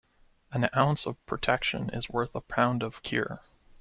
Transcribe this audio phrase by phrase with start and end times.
[0.51, 3.43] An ounce of protection is worth a pound of cure.